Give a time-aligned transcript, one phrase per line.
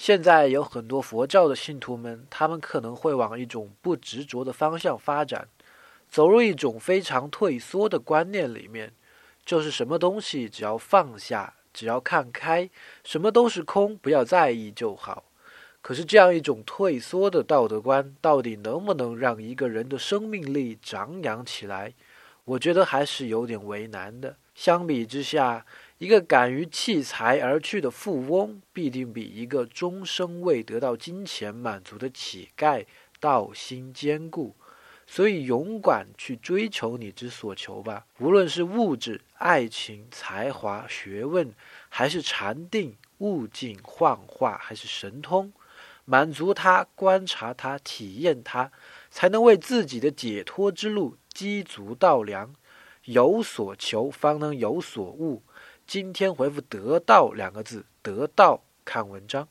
[0.00, 5.46] 现在有很多佛教的信徒们，他们可能会往一种不执着的方向发展，
[6.08, 8.94] 走入一种非常退缩的观念里面，
[9.44, 12.70] 就是什么东西只要放下，只要看开，
[13.04, 15.24] 什么都是空，不要在意就好。
[15.82, 21.92] 可是这样一种退缩的道德观，到底能不能让一个人的生命力长养起来？
[22.50, 24.36] 我觉得还是有点为难的。
[24.56, 25.64] 相比之下，
[25.98, 32.84] 一个敢于弃财而去的富翁，必定比一个终生未得到金钱满足的乞丐
[33.20, 34.56] 道心坚固。
[35.06, 41.52] 所以，勇敢去追求你之所求吧，无论是物质、爱情、才华、学问，
[41.88, 45.52] 还是禅定、悟境、幻化，还是神通，
[46.04, 48.70] 满足它，观察它，体验它，
[49.08, 52.54] 才能为自己的解脱之路积足道粮。
[53.04, 55.42] 有所求，方能有所悟。
[55.86, 59.48] 今天回复“得道”两个字，得道看文章。